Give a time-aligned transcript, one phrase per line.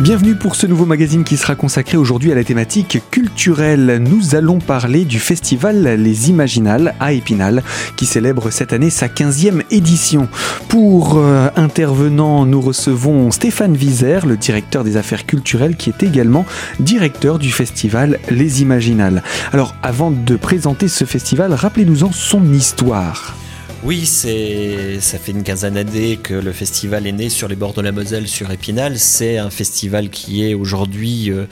[0.00, 3.98] Bienvenue pour ce nouveau magazine qui sera consacré aujourd'hui à la thématique culturelle.
[4.02, 7.62] Nous allons parler du festival Les Imaginales à Épinal
[7.96, 10.26] qui célèbre cette année sa 15e édition.
[10.70, 16.46] Pour euh, intervenant, nous recevons Stéphane Vizer, le directeur des affaires culturelles qui est également
[16.78, 19.22] directeur du festival Les Imaginales.
[19.52, 23.36] Alors avant de présenter ce festival, rappelez-nous-en son histoire.
[23.82, 27.72] Oui, c'est ça fait une quinzaine d'années que le festival est né sur les bords
[27.72, 28.98] de la Moselle, sur Épinal.
[28.98, 31.46] C'est un festival qui est aujourd'hui euh,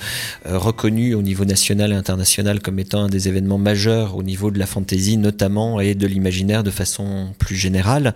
[0.46, 4.50] euh, reconnu au niveau national et international comme étant un des événements majeurs au niveau
[4.50, 8.14] de la fantaisie notamment et de l'imaginaire de façon plus générale.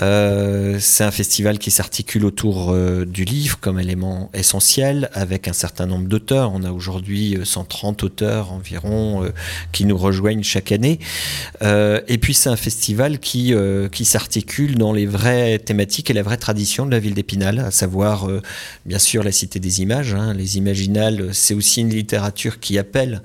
[0.00, 5.84] Euh, c'est un festival qui s'articule autour du livre comme élément essentiel avec un certain
[5.84, 6.52] nombre d'auteurs.
[6.54, 9.30] On a aujourd'hui 130 auteurs environ
[9.72, 11.00] qui nous rejoignent chaque année.
[11.62, 16.22] et puis c'est un festival qui, euh, qui s'articule dans les vraies thématiques et la
[16.22, 18.40] vraie tradition de la ville d'Épinal, à savoir euh,
[18.84, 20.14] bien sûr la cité des images.
[20.14, 20.32] Hein.
[20.34, 23.22] Les imaginales, c'est aussi une littérature qui appelle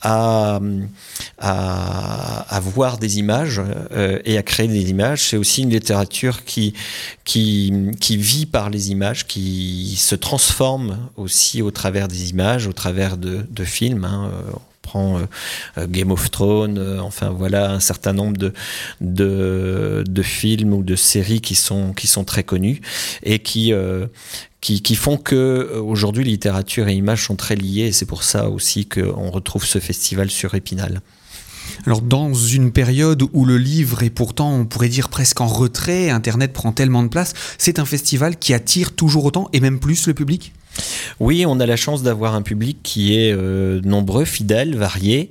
[0.00, 0.60] à,
[1.38, 3.60] à, voir des images
[3.92, 5.28] euh, et à créer des images.
[5.28, 6.74] C'est aussi une littérature qui,
[7.24, 12.72] qui, qui vit par les images, qui se transforme aussi au travers des images, au
[12.72, 14.04] travers de, de films.
[14.04, 14.30] Hein
[14.82, 15.22] prend euh,
[15.78, 18.52] euh, Game of Thrones, euh, enfin voilà un certain nombre de,
[19.00, 22.80] de, films ou de séries qui sont, qui sont très connus
[23.22, 23.72] et qui,
[24.60, 29.30] qui, font que aujourd'hui littérature et images sont très liées c'est pour ça aussi qu'on
[29.30, 31.00] retrouve ce festival sur Épinal.
[31.86, 36.10] Alors dans une période où le livre est pourtant, on pourrait dire presque en retrait,
[36.10, 40.06] Internet prend tellement de place, c'est un festival qui attire toujours autant et même plus
[40.06, 40.52] le public?
[41.20, 45.30] Oui, on a la chance d'avoir un public qui est euh, nombreux, fidèle, varié.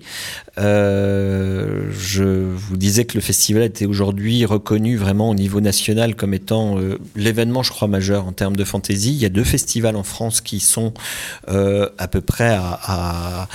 [0.58, 6.34] Euh, je vous disais que le festival était aujourd'hui reconnu vraiment au niveau national comme
[6.34, 9.12] étant euh, l'événement, je crois, majeur en termes de fantaisie.
[9.12, 10.94] Il y a deux festivals en France qui sont
[11.48, 13.48] à peu près à,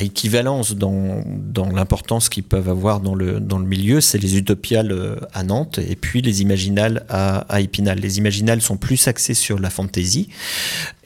[0.00, 1.22] équivalence dans,
[1.72, 6.22] l'importance qu'ils peuvent avoir dans le, milieu, c'est les utopiales euh, à Nantes et puis
[6.22, 7.98] les imaginales à, à Épinal.
[7.98, 10.28] Les imaginales sont plus axées sur la fantaisie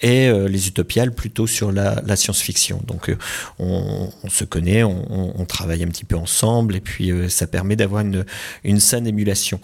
[0.02, 2.80] et euh, les utopiales plutôt sur la, science-fiction.
[2.86, 3.16] Donc euh,
[3.58, 8.02] on, se connaît, on, on, travaille un petit peu ensemble et puis ça permet d'avoir
[8.02, 8.24] une,
[8.64, 9.60] une saine émulation.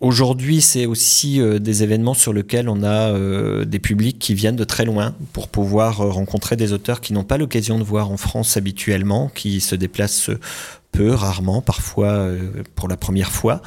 [0.00, 4.84] Aujourd'hui, c'est aussi des événements sur lesquels on a des publics qui viennent de très
[4.84, 9.30] loin pour pouvoir rencontrer des auteurs qui n'ont pas l'occasion de voir en France habituellement,
[9.34, 10.30] qui se déplacent
[10.92, 13.62] peu, rarement, parfois euh, pour la première fois.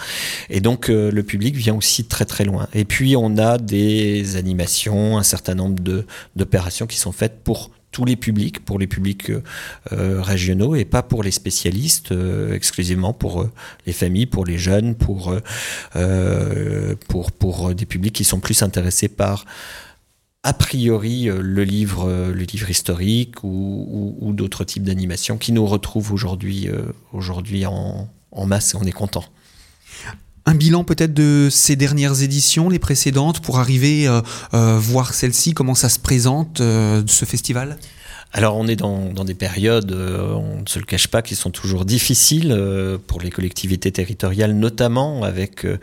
[0.49, 2.67] Et donc euh, le public vient aussi très très loin.
[2.73, 5.75] Et puis on a des animations, un certain nombre
[6.35, 9.31] d'opérations qui sont faites pour tous les publics, pour les publics
[9.91, 12.13] euh, régionaux et pas pour les spécialistes,
[12.53, 13.47] exclusivement pour
[13.85, 15.33] les familles, pour les jeunes, pour,
[17.73, 19.45] des publics qui sont plus intéressés par
[20.45, 25.65] a priori euh, le livre, euh, le livre historique ou, d'autres types d'animations qui nous
[25.65, 26.83] retrouvent aujourd'hui euh,
[27.13, 28.09] aujourd'hui en,
[28.45, 29.23] masse et on est content.
[30.45, 35.73] Un bilan peut-être de ces dernières éditions, les précédentes, pour arriver à voir celle-ci, comment
[35.73, 37.79] ça se présente, ce festival?
[38.37, 41.51] Alors on est dans, des périodes, euh, on ne se le cache pas, qui sont
[41.51, 45.77] toujours difficiles euh, pour les collectivités territoriales, notamment avec, euh,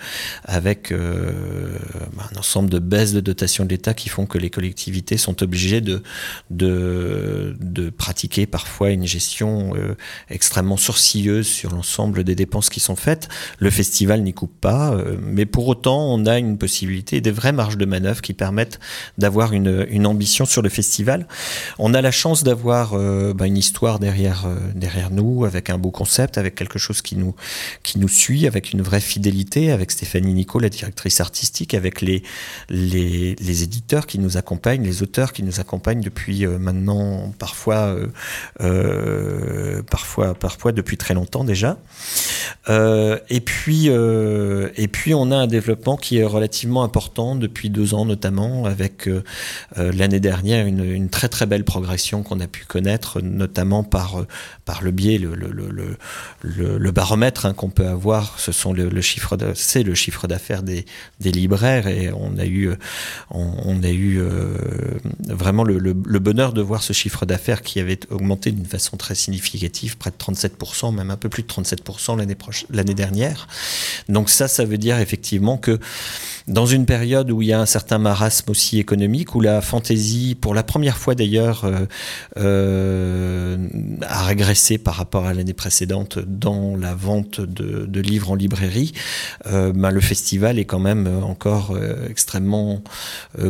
[0.45, 5.17] avec bah, un ensemble de baisses de dotation de l'État qui font que les collectivités
[5.17, 6.03] sont obligées de,
[6.51, 9.73] de, de pratiquer parfois une gestion
[10.29, 13.31] extrêmement sourcilleuse sur l'ensemble des dépenses qui sont faites.
[13.61, 17.79] Le festival n'y coupe pas, mais pour autant on a une possibilité, des vraies marges
[17.79, 18.79] de manœuvre qui permettent
[19.17, 21.27] d'avoir une, une ambition sur le festival.
[21.79, 25.79] On a la chance d'avoir euh, bah, une histoire derrière, euh, derrière nous, avec un
[25.79, 27.35] beau concept, avec quelque chose qui nous,
[27.83, 32.23] qui nous suit, avec une vraie fidélité, avec Stéphanie Nico, la directrice artistique, avec les,
[32.69, 37.97] les, les éditeurs qui nous accompagnent, les auteurs qui nous accompagnent depuis euh, maintenant parfois,
[39.91, 41.79] parfois, parfois depuis très longtemps déjà.
[42.69, 48.05] et, puis, et puis on a un développement qui est relativement important depuis deux ans
[48.05, 49.09] notamment, avec
[49.77, 54.27] l'année dernière une, une très très belle progression qu'on a pu connaître, notamment par, euh,
[54.65, 58.91] par le biais, le, le, le, le baromètre hein, qu'on peut avoir, ce le,
[59.55, 60.85] c'est le chiffre d'affaires des,
[61.21, 62.71] des, libraires et on a eu,
[63.31, 64.57] on, a eu euh,
[65.29, 69.97] vraiment le, bonheur de voir ce chiffre d'affaires qui avait augmenté d'une façon très significative,
[69.97, 72.37] près de 37%, même un peu plus de 37% l'année
[72.71, 73.49] l'année dernière.
[74.09, 75.79] Donc ça, ça veut dire effectivement que
[76.49, 80.35] dans une période où il y a un certain marasme aussi économique, où la fantaisie,
[80.35, 81.87] pour la première fois d'ailleurs, euh,
[82.37, 88.93] a régressé par rapport à l'année précédente dans la vente de, livres en librairie,
[89.45, 91.77] ben, le festival est quand même encore
[92.09, 92.83] extrêmement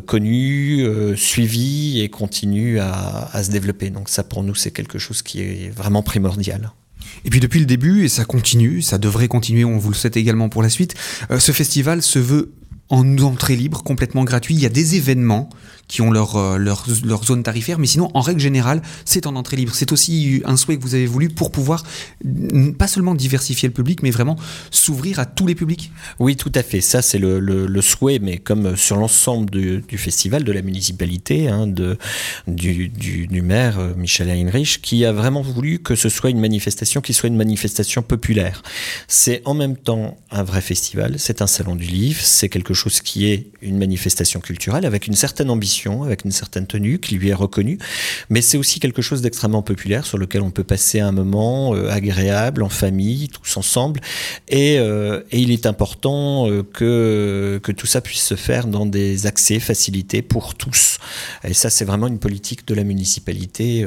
[0.07, 0.87] connu,
[1.17, 3.91] suivi et continue à, se développer.
[3.91, 6.73] Donc ça pour nous c'est quelque chose qui est vraiment primordial.
[7.25, 10.17] Et puis depuis le début, et ça continue, ça devrait continuer, on vous le souhaite
[10.17, 10.95] également pour la suite,
[11.31, 12.53] euh, ce festival se veut
[12.93, 14.55] en entrée libre, complètement gratuit.
[14.55, 15.49] Il y a des événements
[15.89, 19.35] qui ont leur, euh, leur, leur, zone tarifaire, mais sinon, en règle générale, c'est en
[19.35, 19.75] entrée libre.
[19.75, 21.85] C'est aussi un souhait que vous avez voulu pour pouvoir
[22.79, 24.37] pas seulement diversifier le public, mais vraiment
[24.71, 26.83] s'ouvrir à tous les publics Oui, tout à fait.
[26.83, 31.67] Ça, c'est le, le, souhait, mais comme sur l'ensemble du, festival, de la municipalité, hein,
[31.67, 31.97] de,
[32.47, 36.41] du, du, du, maire euh, Michel Heinrich, qui a vraiment voulu que ce soit une
[36.41, 38.63] manifestation qui soit une manifestation populaire.
[39.09, 42.82] C'est en même temps un vrai festival, c'est un salon du livre, c'est quelque chose
[42.89, 47.29] qui est une manifestation culturelle avec une certaine ambition avec une certaine tenue qui lui
[47.29, 47.79] est reconnue,
[48.31, 51.89] mais c'est aussi quelque chose d'extrêmement populaire sur lequel on peut passer un moment euh,
[51.91, 54.01] agréable en famille, tous ensemble,
[54.49, 59.27] et, euh, il est important euh, que, que tout ça puisse se faire dans des
[59.27, 60.99] accès facilités pour tous.
[61.45, 63.85] Et ça, c'est vraiment une politique de la municipalité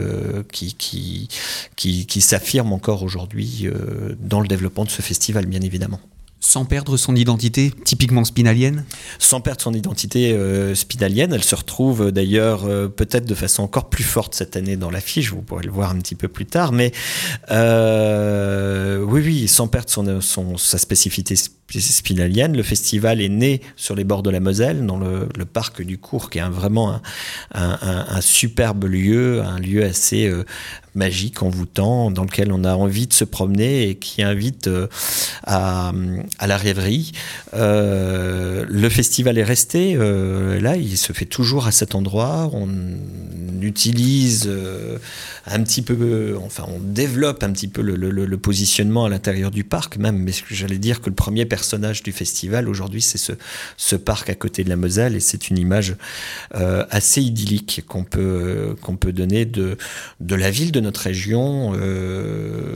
[0.51, 3.67] qui, qui, qui s'affirme encore aujourd'hui
[4.19, 5.99] dans le développement de ce festival, bien évidemment
[6.45, 8.85] sans perdre son identité typiquement spinalienne
[9.17, 13.63] Sans perdre son identité euh, spinalienne, elle se retrouve euh, d'ailleurs euh, peut-être de façon
[13.63, 16.45] encore plus forte cette année dans l'affiche, vous pourrez le voir un petit peu plus
[16.45, 16.91] tard, mais
[17.49, 19.89] oui, oui, sans perdre
[20.57, 22.55] sa spécificité spinalienne.
[22.55, 26.29] Le festival est né sur les bords de la Moselle, dans le, parc du Cours,
[26.29, 27.01] qui est vraiment
[27.53, 30.31] un, superbe lieu, un lieu assez
[30.95, 34.87] magique, envoûtant, dans lequel on a envie de se promener et qui invite euh,
[35.43, 35.91] à,
[36.45, 37.11] la rêverie.
[37.53, 42.49] Euh, le festival est resté euh, là, il se fait toujours à cet endroit.
[43.65, 44.49] Utilise
[45.45, 49.97] un petit peu, enfin, on développe un petit peu le, positionnement à l'intérieur du parc,
[49.97, 50.17] même.
[50.17, 53.33] Mais j'allais dire que le premier personnage du festival aujourd'hui, c'est
[53.77, 55.95] ce, parc à côté de la Moselle, et c'est une image
[56.51, 59.77] assez idyllique qu'on peut qu'on peut donner de
[60.19, 62.75] de la ville de notre région euh,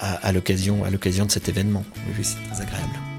[0.00, 1.84] à, à l'occasion de cet événement.
[2.18, 3.11] Oui, c'est très agréable.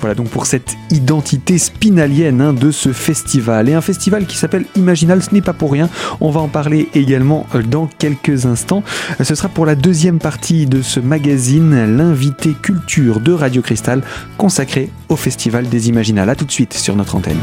[0.00, 3.68] Voilà donc pour cette identité spinalienne hein, de ce festival.
[3.68, 5.88] Et un festival qui s'appelle Imaginal, ce n'est pas pour rien.
[6.20, 8.82] On va en parler également euh, dans quelques instants.
[9.22, 14.02] Ce sera pour la deuxième partie de ce magazine, l'invité culture de Radio Cristal,
[14.36, 16.30] consacré au Festival des Imaginales.
[16.30, 17.38] A tout de suite sur notre antenne.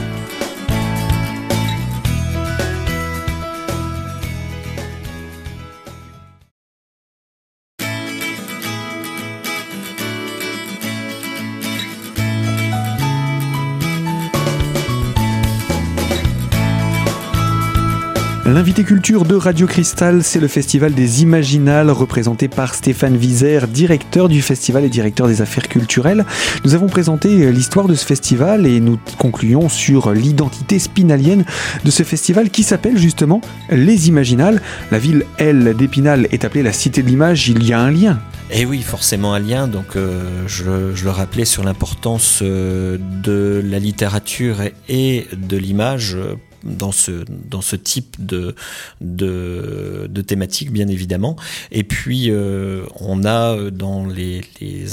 [18.54, 24.28] L'invité culture de Radio Cristal, c'est le festival des Imaginales, représenté par Stéphane Vizer, directeur
[24.28, 26.26] du festival et directeur des affaires culturelles.
[26.66, 31.46] Nous avons présenté l'histoire de ce festival et nous concluons sur l'identité spinalienne
[31.86, 33.40] de ce festival qui s'appelle justement
[33.70, 34.62] Les Imaginales.
[34.92, 38.20] La ville, elle, d'Épinal est appelée la Cité de l'Image, il y a un lien.
[38.52, 39.70] Et eh oui, forcément un lien.
[39.70, 44.58] Donc, euh, je, je, le rappelais sur l'importance euh, de la littérature
[44.90, 46.18] et de l'image
[46.64, 48.56] dans ce, dans ce type de,
[49.02, 51.36] de, de thématique, bien évidemment.
[51.72, 54.42] Et puis, euh, on a euh, dans les,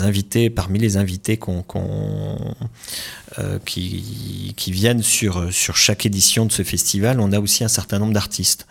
[0.03, 1.65] invités, parmi les invités qu'on,
[3.39, 7.99] euh, qui, viennent sur, sur chaque édition de ce festival, on a aussi un certain
[7.99, 8.67] nombre d'artistes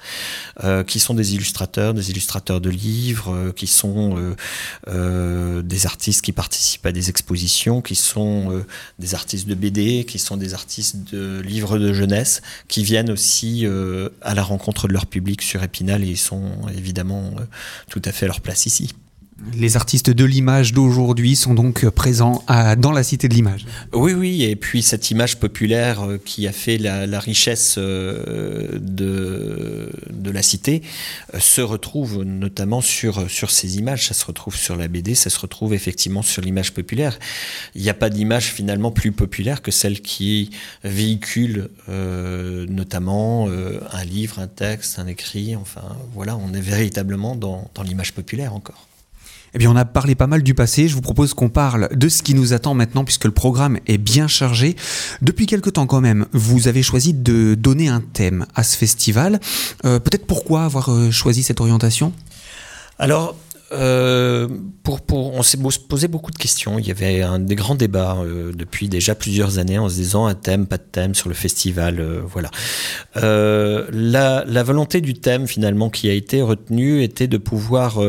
[0.88, 4.36] qui sont des illustrateurs, des illustrateurs de livres, qui sont
[4.88, 8.64] des artistes qui participent à des expositions, qui sont
[9.00, 13.66] des artistes de BD, qui sont des artistes de livres de jeunesse, qui viennent aussi
[14.22, 16.37] à la rencontre de leur public sur Épinal et ils sont
[16.76, 17.36] évidemment
[17.90, 18.94] tout à fait leur place ici.
[19.54, 22.44] Les artistes de l'image d'aujourd'hui sont donc présents
[22.78, 23.68] dans la cité de l'image.
[23.94, 29.92] Oui, oui, et puis cette image populaire euh, qui a fait la, richesse euh, de,
[30.10, 30.82] de la cité
[31.34, 34.08] euh, se retrouve notamment sur, sur ces images.
[34.08, 37.20] Ça se retrouve sur la BD, ça se retrouve effectivement sur l'image populaire.
[37.76, 40.50] Il n'y a pas d'image finalement plus populaire que celle qui
[40.84, 45.56] véhicule notamment un livre, un texte, un écrit.
[45.56, 48.87] Enfin, voilà, on est véritablement dans, dans l'image populaire encore.
[49.58, 50.88] Eh bien, on a parlé pas mal du passé.
[50.88, 53.98] Je vous propose qu'on parle de ce qui nous attend maintenant, puisque le programme est
[53.98, 54.76] bien chargé.
[55.24, 59.40] Depuis quelque temps, quand même, vous avez choisi de donner un thème à ce festival.
[59.84, 62.14] Euh, peut-être pourquoi avoir euh, choisi cette orientation?
[63.00, 63.36] Alors,
[63.74, 64.48] euh,
[64.84, 65.58] pour, pour, on s'est
[65.90, 66.80] posé beaucoup de questions.
[66.80, 70.36] Il y avait des grands débats euh, depuis déjà plusieurs années en se disant un
[70.36, 72.00] thème, pas de thème sur le festival.
[72.00, 72.50] Euh, voilà.
[73.16, 78.00] La, la, volonté du thème finalement qui a été retenue était de pouvoir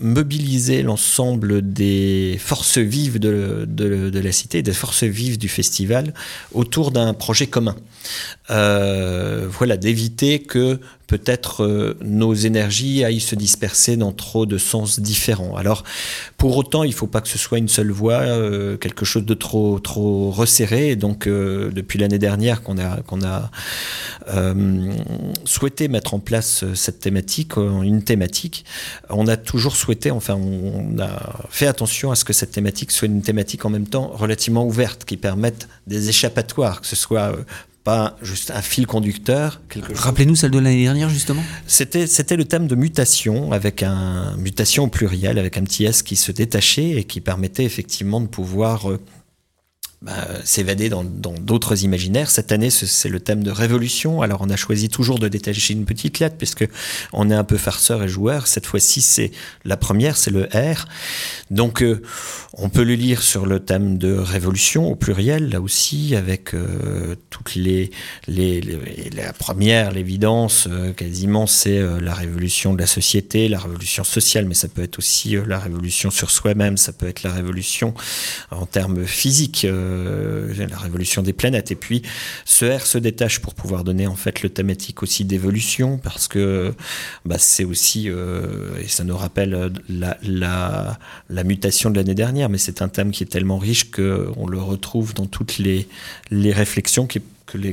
[0.00, 6.14] mobiliser l'ensemble des forces vives de, de, de, la cité, des forces vives du festival
[6.52, 7.76] autour d'un projet commun.
[8.48, 15.56] voilà, d'éviter que peut-être euh, nos énergies aillent se disperser dans trop de sens différents.
[15.56, 15.84] Alors,
[16.38, 19.24] pour autant, il ne faut pas que ce soit une seule voie, euh, quelque chose
[19.24, 20.90] de trop, trop resserré.
[20.90, 23.50] Et donc, euh, depuis l'année dernière qu'on a, qu'on a
[25.44, 28.64] souhaité mettre en place cette thématique, une thématique,
[29.10, 33.06] on a toujours souhaité, enfin, on a fait attention à ce que cette thématique soit
[33.06, 37.34] une thématique en même temps relativement ouverte, qui permette des échappatoires, que ce soit
[37.84, 39.60] pas juste un fil conducteur.
[39.94, 41.42] Rappelez-nous celle de l'année dernière justement.
[41.66, 46.02] C'était c'était le thème de mutation avec un mutation au pluriel avec un petit s
[46.02, 48.98] qui se détachait et qui permettait effectivement de pouvoir euh,
[50.04, 50.12] bah,
[50.44, 52.30] s'évader dans d'autres imaginaires.
[52.30, 54.20] Cette année, c'est le thème de révolution.
[54.20, 56.68] Alors, on a choisi toujours de détacher une petite lettre puisque
[57.14, 58.46] on est un peu farceur et joueur.
[58.46, 59.30] Cette fois-ci, c'est
[59.64, 60.86] la première, c'est le R.
[61.50, 62.02] Donc, euh,
[62.52, 67.14] on peut le lire sur le thème de révolution au pluriel, là aussi, avec euh,
[67.30, 67.90] toutes les,
[68.28, 68.60] les,
[69.16, 74.54] la première, l'évidence, euh, quasiment, c'est la révolution de la société, la révolution sociale, mais
[74.54, 77.94] ça peut être aussi la révolution sur soi-même, ça peut être la révolution
[78.50, 79.66] en termes physiques.
[79.94, 81.70] Euh, la révolution des planètes.
[81.70, 82.02] Et puis,
[82.44, 86.74] ce R se détache pour pouvoir donner en fait le thématique aussi d'évolution, parce que
[87.24, 90.98] bah, c'est aussi, euh, et ça nous rappelle la,
[91.44, 95.14] mutation de l'année dernière, mais c'est un thème qui est tellement riche qu'on le retrouve
[95.14, 95.86] dans toutes les,
[96.30, 97.20] les réflexions qui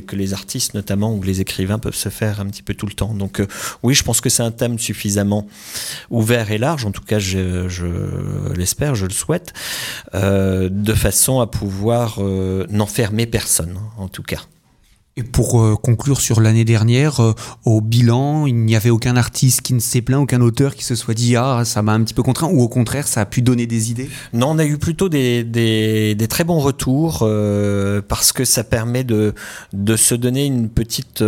[0.02, 2.92] que les, artistes notamment ou les écrivains peuvent se faire un petit peu tout le
[2.92, 3.14] temps.
[3.14, 3.46] Donc euh,
[3.82, 5.46] oui, je pense que c'est un thème suffisamment
[6.10, 7.86] ouvert et large, en tout cas je, je
[8.54, 9.52] l'espère, je le souhaite,
[10.14, 14.42] euh, de façon à pouvoir euh, n'enfermer personne, en tout cas.
[15.18, 17.34] Et pour euh, conclure sur l'année dernière, euh,
[17.66, 20.94] au bilan, il n'y avait aucun artiste qui ne s'est plaint, aucun auteur qui se
[20.94, 23.42] soit dit ah ça m'a un petit peu contraint, ou au contraire ça a pu
[23.42, 24.08] donner des idées?
[24.32, 29.34] Non, on a eu plutôt des, très bons retours euh, parce que ça permet de,
[29.96, 31.22] se donner une petite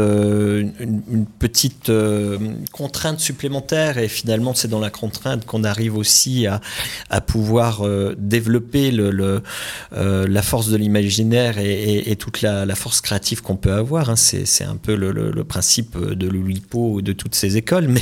[2.73, 7.83] contrainte supplémentaire et finalement c'est dans la contrainte qu'on arrive aussi à, pouvoir
[8.17, 14.11] développer la force de l'imaginaire et, toute la, la force créative qu'on peut avoir.
[14.11, 14.17] Hein.
[14.17, 17.89] C'est un peu le, principe de l'Oulipo ou de toutes ces écoles.
[17.89, 18.01] Mais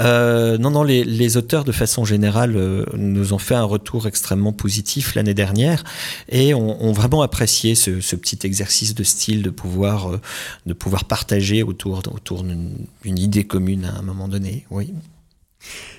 [0.00, 4.52] euh, non, non, les, auteurs, de façon générale, euh, nous ont fait un retour extrêmement
[4.52, 5.84] positif l'année dernière
[6.28, 10.20] et ont, vraiment apprécié ce, petit exercice de style de pouvoir, euh,
[10.66, 14.66] de pouvoir partager autour, autour d'une idée commune à un moment donné.
[14.70, 14.92] Oui.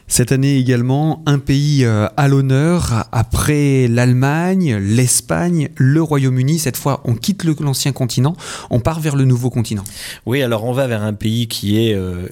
[0.08, 6.60] Cette année également, un pays euh, à l'honneur après l'Allemagne, l'Espagne, le Royaume-Uni.
[6.60, 8.36] Cette fois, on quitte l'ancien continent,
[8.70, 9.86] on part vers le nouveau continent.
[10.26, 12.28] Oui, alors on va vers un pays qui est euh,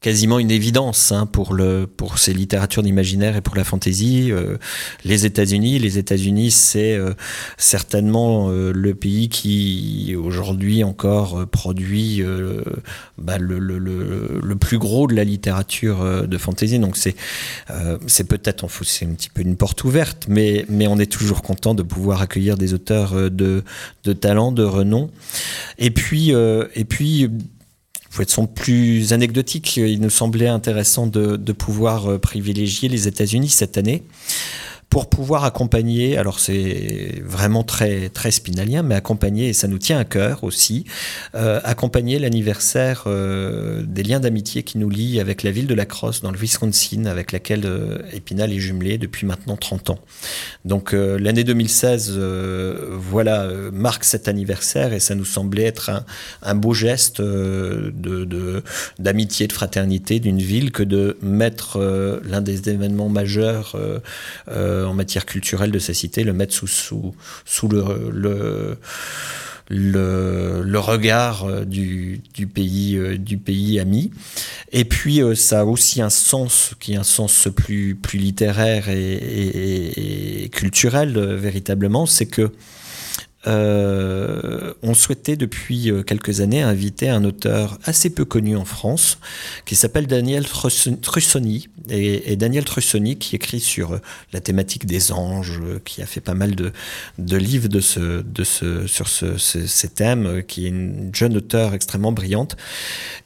[0.00, 4.30] quasiment une évidence hein, pour le pour ces littératures d'imaginaire et pour la fantaisie.
[4.30, 4.56] Euh,
[5.04, 7.14] les États-Unis, les États-Unis, c'est euh,
[7.56, 12.22] certainement euh, le pays qui aujourd'hui encore produit
[13.18, 16.78] bah, le, le, le, plus gros de la littérature de fantaisie.
[16.78, 17.16] Donc c'est
[18.06, 21.74] c'est peut-être c'est un petit peu une porte ouverte, mais mais on est toujours content
[21.74, 23.64] de pouvoir accueillir des auteurs de
[24.04, 25.10] de talent, de renom.
[25.78, 27.28] Et puis et puis
[28.10, 33.06] pour être son plus anecdotique, il nous semblait intéressant de, de pouvoir euh, privilégier les
[33.06, 34.02] États-Unis cette année
[34.90, 39.98] pour pouvoir accompagner, alors c'est vraiment très très spinalien, mais accompagner, et ça nous tient
[39.98, 40.84] à cœur aussi,
[41.34, 45.84] euh, accompagner l'anniversaire euh, des liens d'amitié qui nous lient avec la ville de La
[45.84, 49.98] Crosse dans le Wisconsin, avec laquelle euh, est jumelé depuis maintenant 30 ans.
[50.64, 56.04] Donc euh, l'année 2016, euh, voilà, marque cet anniversaire et ça nous semblait être un,
[56.42, 57.92] un beau geste de
[58.98, 61.78] d'amitié, de, de, fraternité d'une ville que de mettre
[62.24, 63.76] l'un des événements majeurs
[64.77, 68.78] euh, en matière culturelle de sa cité, le mettre sous, sous, le, le
[69.70, 74.10] le, regard euh, du, du, pays, euh, du pays ami.
[74.72, 80.44] Et puis, ça a aussi un sens qui est un sens plus, plus littéraire et,
[80.44, 82.06] et culturel, véritablement.
[82.06, 82.50] C'est que
[83.46, 89.18] euh, on souhaitait depuis euh, quelques années inviter un auteur assez peu connu en France
[89.64, 91.68] qui s'appelle Daniel Trussoni.
[91.88, 93.98] Et, Daniel Trussoni qui écrit sur euh,
[94.32, 96.72] la thématique des anges, qui a fait pas mal de,
[97.36, 98.24] livres de ce,
[98.86, 102.56] sur ce, ces thèmes, qui est une jeune auteure extrêmement brillante,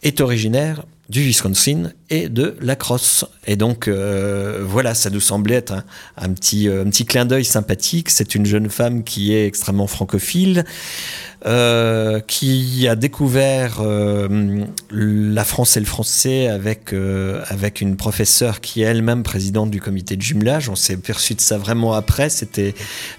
[0.03, 3.25] est originaire du Wisconsin et de la crosse.
[3.47, 5.85] Et donc euh, voilà, ça nous semblait être
[6.17, 8.09] un, petit, un petit clin d'œil sympathique.
[8.11, 10.65] C'est une jeune femme qui est extrêmement francophile,
[11.45, 16.95] euh, qui a découvert euh, la France et le français avec,
[17.49, 20.69] avec une professeure qui est elle-même présidente du comité de jumelage.
[20.69, 22.31] On s'est perçu de ça vraiment après.
[22.31, 22.75] C'était,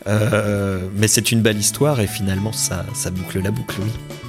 [0.08, 4.23] mais c'est une belle histoire et finalement ça, ça boucle la boucle, oui.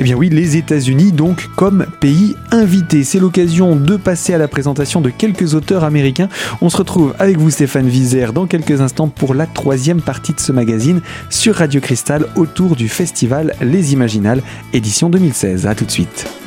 [0.00, 3.04] Eh bien oui, les États-Unis donc comme pays invité.
[3.04, 6.30] C'est l'occasion de passer à la présentation de quelques auteurs américains.
[6.62, 10.40] On se retrouve avec vous Stéphane Vizer dans quelques instants pour la troisième partie de
[10.40, 14.40] ce magazine sur Radio Cristal autour du festival Les Imaginales
[14.72, 15.66] édition 2016.
[15.66, 16.39] A tout de suite.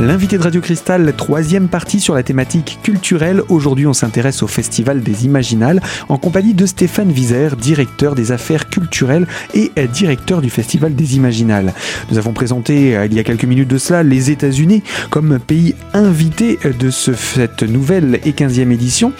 [0.00, 3.42] L'invité de Radio Cristal, troisième partie sur la thématique culturelle.
[3.50, 8.70] Aujourd'hui, on s'intéresse au Festival des Imaginales en compagnie de Stéphane Vizer, directeur des affaires
[8.70, 11.74] culturelles et directeur du Festival des Imaginales.
[12.10, 15.74] Nous avons présenté euh, il y a quelques minutes de cela les États-Unis comme pays
[15.92, 19.12] invité de cette nouvelle et 15e édition.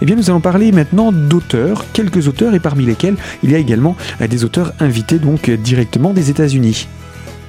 [0.00, 3.58] Eh bien, nous allons parler maintenant d'auteurs, quelques auteurs et parmi lesquels il y a
[3.58, 6.88] également euh, des auteurs invités donc directement des États-Unis.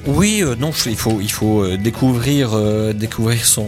[0.05, 3.65] Oui, euh, non, il faut, il faut euh, découvrir, euh, découvrir son,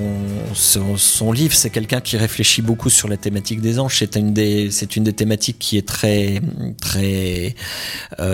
[0.54, 1.56] son, livre.
[1.56, 4.00] C'est quelqu'un qui réfléchit beaucoup sur la thématique des anges.
[4.00, 6.42] C'est une des, c'est une des thématiques qui est très,
[6.82, 7.56] très,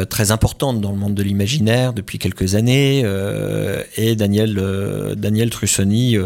[0.10, 3.06] très importante dans le monde de l'imaginaire depuis quelques années.
[3.98, 6.18] et Daniel, Daniel Trussoni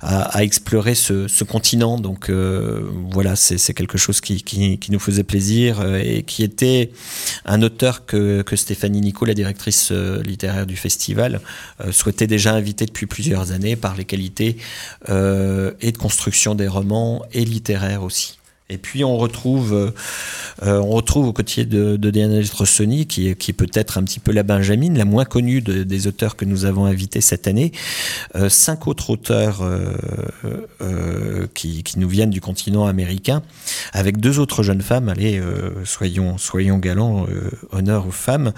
[0.00, 1.98] a, exploré ce, ce continent.
[1.98, 6.90] Donc voilà, c'est quelque chose qui, qui, qui, nous faisait plaisir et qui était
[7.44, 12.86] un auteur que, que Stéphanie Nico, la directrice littéraire du festival euh, souhaitait déjà inviter
[12.86, 14.56] depuis plusieurs années par les qualités
[15.08, 18.38] euh, et de construction des romans et littéraires aussi.
[18.68, 19.90] Et puis on retrouve, euh,
[20.64, 22.42] euh, on retrouve au côté de, de Diana
[23.08, 26.44] qui qui est peut-être un petit peu la Benjamin, la moins connue des auteurs que
[26.44, 27.70] nous avons invités cette année,
[28.34, 29.62] euh, cinq autres auteurs
[31.54, 33.42] qui, qui, nous viennent du continent américain,
[33.92, 35.08] avec deux autres jeunes femmes.
[35.08, 35.40] Allez,
[35.84, 37.26] soyons, soyons galants,
[37.70, 38.52] honneur aux femmes.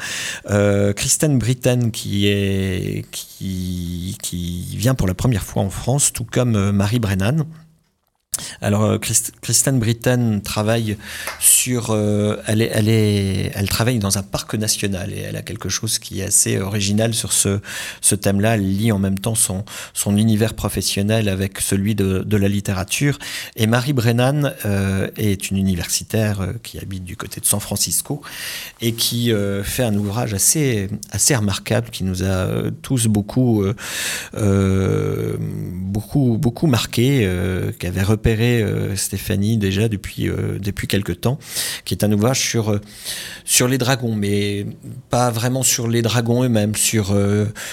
[0.97, 6.71] Kristen Britton, qui est qui, qui vient pour la première fois en France, tout comme
[6.71, 7.45] Marie Brennan.
[8.61, 10.97] Alors, euh, Kristen Britton travaille
[11.41, 15.43] sur, euh, elle, est, elle, est, elle travaille dans un parc national et elle a
[15.43, 17.61] quelque chose qui est assez original sur ce,
[18.01, 18.55] ce thème-là.
[18.55, 23.19] Elle lie en même temps son, son univers professionnel avec celui de, de la littérature.
[23.57, 28.23] Et Marie Brennan euh, est une universitaire qui habite du côté de San Francisco
[28.81, 32.49] et qui fait un ouvrage assez, assez remarquable qui nous a
[32.83, 33.65] tous beaucoup,
[34.33, 37.29] beaucoup, beaucoup marqué,
[37.79, 41.39] qui avait repéré euh, Stéphanie déjà depuis euh, depuis quelque temps,
[41.85, 42.81] qui est un ouvrage sur euh,
[43.45, 44.67] sur les dragons, mais
[45.11, 47.17] pas vraiment sur les dragons eux-mêmes, sur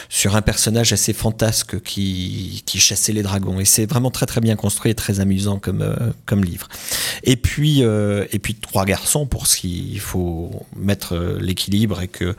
[0.09, 3.59] sur un personnage assez fantasque qui qui chassait les dragons.
[3.59, 6.67] Et c'est vraiment très très bien construit et très amusant comme comme livre.
[7.23, 12.35] Et puis et puis trois garçons pour ce qu'il faut mettre l'équilibre et que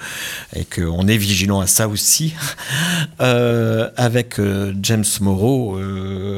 [0.54, 2.34] et que on est vigilant à ça aussi
[3.18, 4.40] avec
[4.82, 5.78] James Morrow,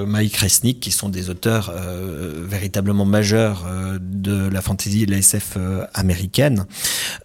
[0.06, 5.12] Mike Resnick qui sont des auteurs euh, véritablement majeur euh, de la fantasy et de
[5.12, 6.66] la SF euh, américaine.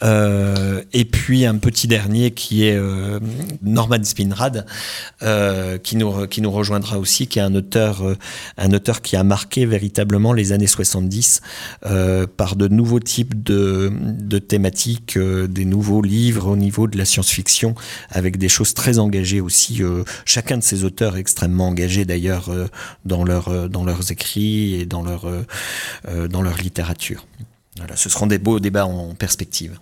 [0.02, 2.80] et puis un petit dernier qui est
[3.62, 4.66] Norman Spinrad,
[5.84, 8.04] qui, nous, qui nous rejoindra aussi, qui est un auteur,
[8.58, 11.42] un auteur qui a marqué véritablement les années 70
[12.38, 17.76] par de nouveaux types de, de thématiques, des nouveaux livres au niveau de la science-fiction,
[18.10, 19.82] avec des choses très engagées aussi.
[20.26, 22.50] chacun de ces auteurs est extrêmement engagé d'ailleurs
[23.06, 25.46] dans, leur, dans leurs écrits et dans leur, euh,
[26.08, 27.26] euh, dans leur littérature.
[27.78, 29.80] Voilà, ce seront des beaux débats en perspective.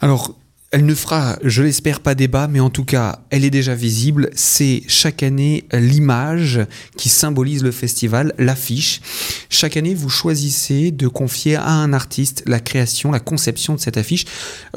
[0.00, 0.34] Alors,
[0.72, 4.30] elle ne fera, je l'espère, pas débat, mais en tout cas, elle est déjà visible.
[4.34, 6.60] C'est chaque année l'image
[6.96, 9.02] qui symbolise le festival, l'affiche.
[9.50, 13.98] Chaque année, vous choisissez de confier à un artiste la création, la conception de cette
[13.98, 14.24] affiche.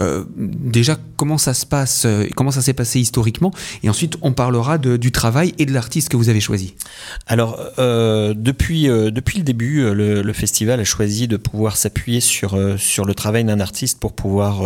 [0.02, 4.34] Euh, déjà, comment ça se passe, euh, comment ça s'est passé historiquement, et ensuite, on
[4.34, 6.74] parlera du travail et de l'artiste que vous avez choisi.
[7.26, 12.60] Alors, euh, depuis, depuis le début, le, le, festival a choisi de pouvoir s'appuyer sur,
[12.78, 14.64] sur le travail d'un artiste pour pouvoir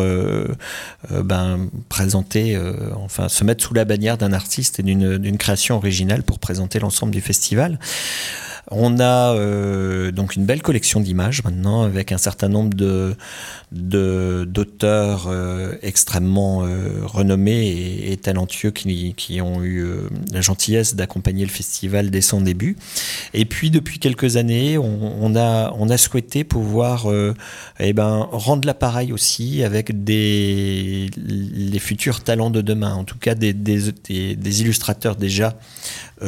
[1.24, 6.24] ben, présenter, euh, enfin se mettre sous la bannière d'un artiste et d'une création originale
[6.24, 7.80] pour présenter l'ensemble du festival.
[8.72, 12.78] On a euh, donc une belle collection d'images maintenant avec un certain nombre
[13.72, 19.88] d'auteurs euh, extrêmement euh, renommés et, talentueux qui, ont eu
[20.32, 22.76] la gentillesse d'accompagner le festival dès son début.
[23.34, 27.08] Et puis depuis quelques années, on, a souhaité pouvoir
[27.80, 31.10] eh ben rendre l'appareil aussi avec les
[31.80, 35.58] futurs talents de demain, en tout cas des, illustrateurs déjà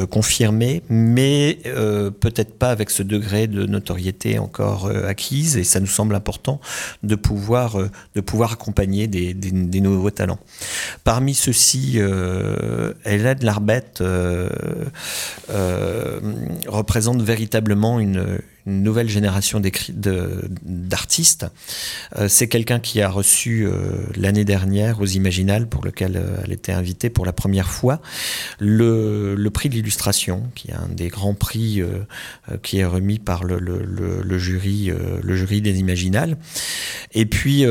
[0.06, 5.56] confirmé, mais euh, peut-être pas avec ce degré de notoriété encore euh, acquise.
[5.56, 6.60] Et ça nous semble important
[7.02, 7.76] de pouvoir,
[8.14, 10.38] de pouvoir accompagner des, des, nouveaux talents.
[11.04, 11.98] Parmi ceux-ci,
[13.04, 14.02] Hélène Larbette
[16.68, 19.60] représente véritablement une, une nouvelle génération
[20.62, 21.46] d'artistes.
[22.16, 26.52] Euh, c'est quelqu'un qui a reçu euh, l'année dernière aux Imaginales, pour lequel euh, elle
[26.52, 28.00] était invitée pour la première fois,
[28.58, 31.82] le, prix de l'illustration, qui est un des grands prix
[32.62, 34.90] qui est remis par le, le jury,
[35.22, 36.38] le jury des Imaginales.
[37.12, 37.66] Et puis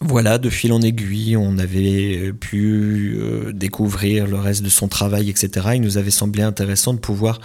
[0.00, 3.16] voilà, de fil en aiguille, on avait pu
[3.52, 5.68] découvrir le reste de son travail, etc.
[5.74, 7.40] Il nous avait semblé intéressant de pouvoir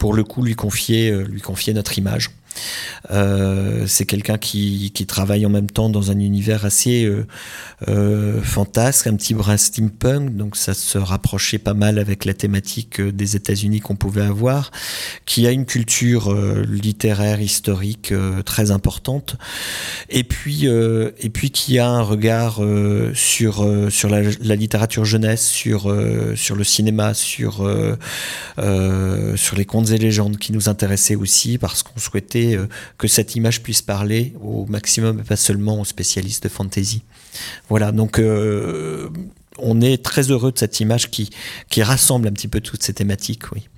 [0.00, 2.30] pour le coup lui confier, euh, lui confier notre image.
[3.10, 7.26] Euh, c'est quelqu'un qui, travaille en même temps dans un univers assez euh,
[7.88, 13.00] euh, fantasque, un petit brin steampunk, donc ça se rapprochait pas mal avec la thématique
[13.00, 14.70] euh, des États-Unis qu'on pouvait avoir,
[15.24, 16.34] qui a une culture
[16.68, 18.12] littéraire, historique
[18.44, 19.36] très importante,
[20.10, 22.60] et puis et puis qui a un regard
[23.14, 25.94] sur sur la, la, littérature jeunesse, sur
[26.34, 27.68] sur le cinéma, sur
[28.56, 32.66] sur les contes et légendes qui nous intéressaient aussi parce qu'on souhaitait euh,
[32.98, 37.02] que cette image puisse parler au maximum et pas seulement aux spécialistes de fantasy.
[37.68, 39.08] Voilà, donc euh,
[39.58, 41.30] on est très heureux de cette image qui,
[41.70, 43.68] qui rassemble un petit peu toutes ces thématiques, oui.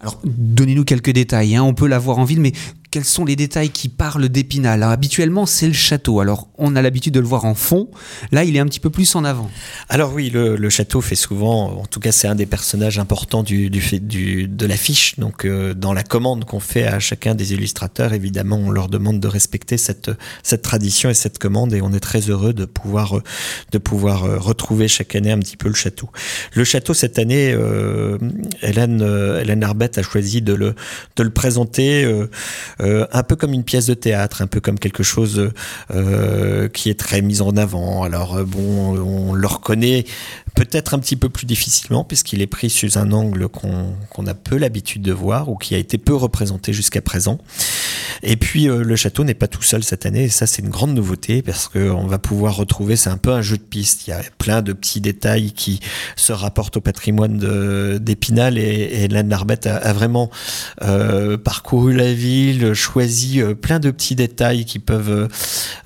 [0.00, 1.56] Alors, donnez-nous quelques détails.
[1.56, 1.62] Hein.
[1.62, 2.52] On peut la voir en ville, mais
[2.96, 6.20] quels sont les détails qui parlent d'Épinal Habituellement, c'est le château.
[6.20, 7.90] Alors, on a l'habitude de le voir en fond.
[8.32, 9.50] Là, il est un petit peu plus en avant.
[9.90, 13.68] Alors oui, le, château fait souvent, en tout cas, c'est un des personnages importants du,
[13.68, 15.18] de l'affiche.
[15.18, 19.20] Donc, euh, dans la commande qu'on fait à chacun des illustrateurs, évidemment, on leur demande
[19.20, 20.10] de respecter cette,
[20.42, 21.74] cette tradition et cette commande.
[21.74, 23.20] Et on est très heureux de pouvoir,
[23.72, 26.08] de pouvoir euh, retrouver chaque année un petit peu le château.
[26.54, 28.16] Le château, cette année, euh,
[28.62, 29.02] Hélène,
[29.38, 30.74] Hélène Arbette a choisi de le,
[31.16, 32.10] de le présenter
[33.12, 35.50] un peu comme une pièce de théâtre, un peu comme quelque chose
[35.94, 38.02] euh, qui est très mis en avant.
[38.02, 40.04] Alors euh, bon, on le reconnaît
[40.56, 44.56] peut-être un petit peu plus difficilement puisqu'il est pris sous un angle qu'on a peu
[44.56, 47.38] l'habitude de voir ou qui a été peu représenté jusqu'à présent.
[48.22, 50.70] Et puis euh, le château n'est pas tout seul cette année et ça c'est une
[50.70, 54.10] grande nouveauté parce qu'on va pouvoir retrouver, c'est un peu un jeu de piste, il
[54.10, 55.80] y a plein de petits détails qui
[56.16, 60.30] se rapportent au patrimoine d'Épinal et, et Lanne Narbette a, vraiment
[60.82, 65.28] euh, parcouru la ville, choisi euh, plein de petits détails qui peuvent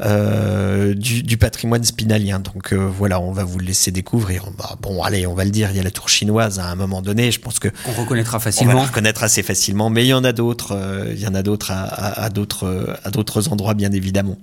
[0.01, 2.39] du, du, patrimoine spinalien.
[2.39, 4.51] Donc voilà, on va vous le laisser découvrir.
[4.61, 6.75] Bah, bon, allez, on va le dire, il y a la tour chinoise à un
[6.75, 7.33] moment donné.
[7.33, 8.73] Je pense que on reconnaîtra facilement.
[8.73, 10.73] On va la reconnaître assez facilement, mais il y en a d'autres.
[10.73, 14.37] Euh, il y en a d'autres à, à, à d'autres à d'autres endroits, bien évidemment.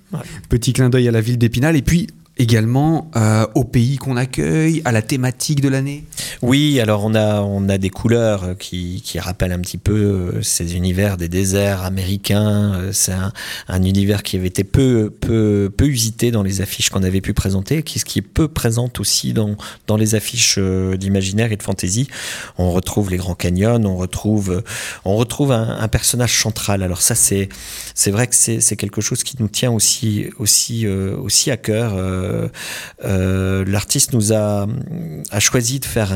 [0.50, 2.08] Petit clin d'œil à la ville d'Épinal et puis
[2.40, 6.04] également euh, au pays qu'on accueille, à la thématique de l'année?
[6.42, 10.42] Oui, alors on a, on a des couleurs qui, qui rappellent un petit peu euh,
[10.42, 12.74] ces univers des déserts américains.
[12.76, 13.34] Euh, c'est un,
[13.68, 17.34] un, univers qui avait été peu, peu, peu usité dans les affiches qu'on avait pu
[17.34, 19.56] présenter, qui, qui est peu présente aussi dans,
[19.88, 22.08] dans les affiches d'imaginaire et de fantasy.
[22.58, 24.64] On retrouve les grands canyons, on retrouve,
[25.06, 26.84] on retrouve un, personnage central.
[26.84, 27.50] Alors ça, c'est,
[27.96, 31.96] c'est vrai que c'est, quelque chose qui nous tient aussi, aussi, aussi à cœur
[33.04, 34.68] l'artiste nous a,
[35.40, 36.10] choisi de faire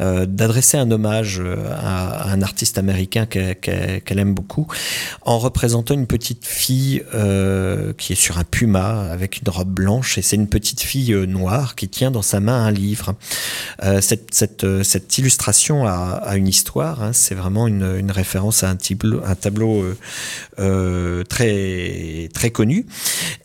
[0.00, 4.66] euh, d'adresser un hommage à, un artiste américain qu'elle aime beaucoup
[5.22, 7.02] en représentant une petite fille
[7.98, 11.74] qui est sur un puma avec une robe blanche et c'est une petite fille noire
[11.74, 13.14] qui tient dans sa main un livre.
[14.00, 17.12] cette, illustration a, une histoire, hein.
[17.12, 19.84] c'est vraiment une, référence à un tableau,
[21.28, 22.86] très, connu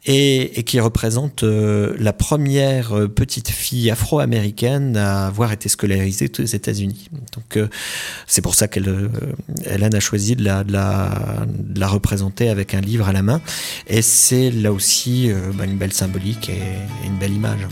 [0.05, 6.43] et qui représente euh, la première euh, petite fille afro-américaine à avoir été scolarisée aux
[6.43, 7.09] États-Unis.
[7.33, 7.67] Donc euh,
[8.27, 9.09] c'est pour ça qu'elle,
[9.65, 13.21] Hélène a choisi de la, de, la, de la, représenter avec un livre à la
[13.21, 13.41] main.
[13.87, 16.61] Et c'est là aussi bah, une belle symbolique et,
[17.05, 17.67] une belle image.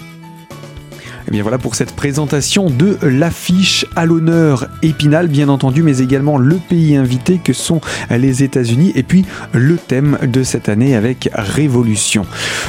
[1.28, 6.38] Et bien voilà pour cette présentation de l'affiche à l'honneur Épinal, bien entendu, mais également
[6.38, 11.30] le pays invité que sont les États-Unis et puis le thème de cette année avec
[11.34, 12.26] Révolution.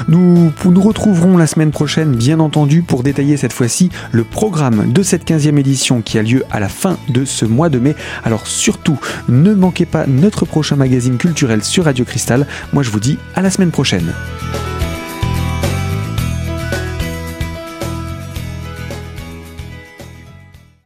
[0.08, 5.02] Nous nous retrouverons la semaine prochaine, bien entendu, pour détailler cette fois-ci le programme de
[5.02, 7.94] cette 15e édition qui a lieu à la fin de ce mois de mai.
[8.24, 12.46] Alors surtout, ne manquez pas notre prochain magazine culturel sur Radio Cristal.
[12.72, 14.12] Moi je vous dis à la semaine prochaine.